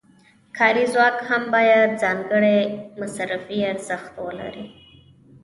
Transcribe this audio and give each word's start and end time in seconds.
کاري 0.57 0.85
ځواک 0.93 1.15
هم 1.29 1.43
باید 1.55 1.97
ځانګړی 2.01 2.61
مصرفي 2.99 3.57
ارزښت 3.71 4.13
ولري 4.25 4.67